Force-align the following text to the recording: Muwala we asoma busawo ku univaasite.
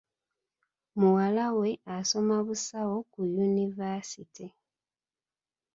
Muwala 0.99 1.45
we 1.59 1.69
asoma 1.97 2.35
busawo 2.47 2.95
ku 3.11 3.19
univaasite. 3.43 4.45